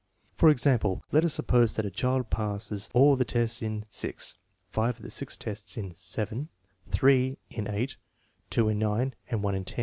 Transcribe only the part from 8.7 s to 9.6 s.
IX, and one